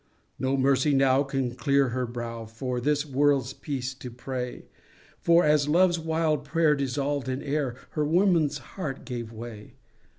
[0.39, 4.65] No mercy now can clear her brow From this world's peace to pray
[5.19, 9.75] For as love's wild prayer dissolved in air, Her woman's heart gave way!